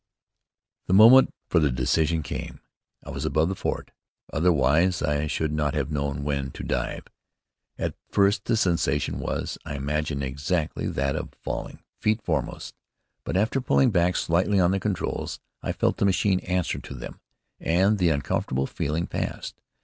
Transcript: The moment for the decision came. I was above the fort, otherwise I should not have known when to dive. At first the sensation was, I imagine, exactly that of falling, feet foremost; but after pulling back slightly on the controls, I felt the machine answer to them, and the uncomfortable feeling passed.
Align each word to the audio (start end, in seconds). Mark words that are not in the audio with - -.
The 0.87 0.95
moment 0.95 1.31
for 1.47 1.59
the 1.59 1.69
decision 1.69 2.23
came. 2.23 2.59
I 3.03 3.11
was 3.11 3.23
above 3.23 3.49
the 3.49 3.55
fort, 3.55 3.91
otherwise 4.33 5.03
I 5.03 5.27
should 5.27 5.51
not 5.51 5.75
have 5.75 5.91
known 5.91 6.23
when 6.23 6.49
to 6.53 6.63
dive. 6.63 7.03
At 7.77 7.93
first 8.09 8.45
the 8.45 8.57
sensation 8.57 9.19
was, 9.19 9.59
I 9.63 9.75
imagine, 9.75 10.23
exactly 10.23 10.87
that 10.87 11.15
of 11.15 11.35
falling, 11.43 11.83
feet 11.99 12.19
foremost; 12.23 12.73
but 13.25 13.37
after 13.37 13.61
pulling 13.61 13.91
back 13.91 14.15
slightly 14.15 14.59
on 14.59 14.71
the 14.71 14.79
controls, 14.79 15.39
I 15.61 15.71
felt 15.71 15.97
the 15.97 16.05
machine 16.05 16.39
answer 16.39 16.79
to 16.79 16.95
them, 16.95 17.19
and 17.59 17.99
the 17.99 18.09
uncomfortable 18.09 18.65
feeling 18.65 19.05
passed. 19.05 19.61